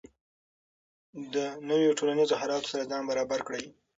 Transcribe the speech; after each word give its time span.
د 1.33 1.35
نویو 1.69 1.95
ټولنیزو 1.99 2.39
حالاتو 2.41 2.69
سره 2.73 2.87
ځان 2.91 3.03
برابر 3.09 3.39
کړئ. 3.47 3.65